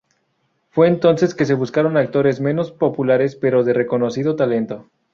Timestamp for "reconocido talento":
3.73-4.89